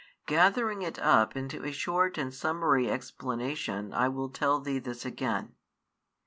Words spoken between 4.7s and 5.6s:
this again.